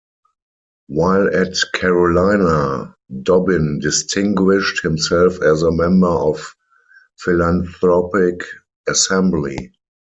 While 0.87 1.27
at 1.35 1.53
Carolina, 1.75 2.95
Dobbin 3.21 3.77
distinguished 3.77 4.81
himself 4.81 5.39
as 5.43 5.61
a 5.61 5.71
member 5.71 6.07
of 6.07 6.55
Philanthropic 7.19 8.43
Assembly. 8.89 9.73